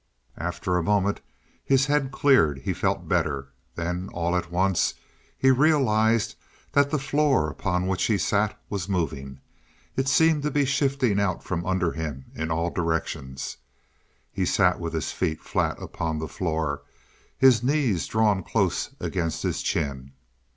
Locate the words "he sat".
8.05-8.59, 14.31-14.79